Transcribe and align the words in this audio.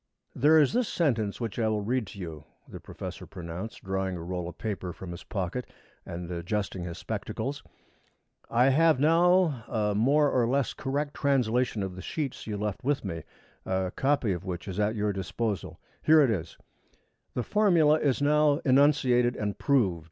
"There 0.33 0.57
is 0.59 0.73
this 0.73 0.87
sentence 0.87 1.39
which 1.39 1.59
I 1.59 1.67
will 1.67 1.83
read 1.83 2.07
to 2.07 2.19
you," 2.19 2.45
the 2.67 2.79
professor 2.79 3.27
pronounced, 3.27 3.83
drawing 3.83 4.17
a 4.17 4.23
roll 4.23 4.49
of 4.49 4.57
paper 4.57 4.93
from 4.93 5.11
his 5.11 5.23
pocket 5.23 5.71
and 6.07 6.31
adjusting 6.31 6.85
his 6.85 6.97
spectacles. 6.97 7.61
"I 8.49 8.69
have 8.69 8.99
now 8.99 9.63
a 9.67 9.93
more 9.93 10.31
or 10.31 10.47
less 10.47 10.73
correct 10.73 11.13
translation 11.13 11.83
of 11.83 11.95
the 11.95 12.01
sheets 12.01 12.47
you 12.47 12.57
left 12.57 12.83
with 12.83 13.05
me, 13.05 13.21
a 13.63 13.91
copy 13.95 14.33
of 14.33 14.43
which 14.43 14.67
is 14.67 14.79
at 14.79 14.95
your 14.95 15.13
disposal. 15.13 15.79
Here 16.01 16.21
it 16.21 16.31
is: 16.31 16.57
'_The 17.35 17.45
formula 17.45 17.99
is 17.99 18.23
now 18.23 18.55
enunciated 18.65 19.35
and 19.35 19.55
proved. 19.59 19.99